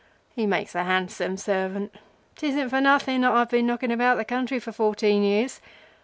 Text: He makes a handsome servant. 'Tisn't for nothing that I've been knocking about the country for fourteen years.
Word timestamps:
He 0.35 0.47
makes 0.47 0.73
a 0.73 0.83
handsome 0.83 1.37
servant. 1.37 1.93
'Tisn't 2.35 2.71
for 2.71 2.81
nothing 2.81 3.21
that 3.21 3.33
I've 3.33 3.51
been 3.51 3.67
knocking 3.67 3.91
about 3.91 4.17
the 4.17 4.25
country 4.25 4.57
for 4.57 4.71
fourteen 4.71 5.21
years. 5.21 5.61